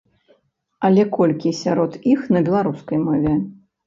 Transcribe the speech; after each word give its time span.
Але 0.87 1.03
колькі 1.17 1.51
сярод 1.57 1.97
іх 2.13 2.19
на 2.37 2.41
беларускай 2.47 2.99
мове? 3.05 3.35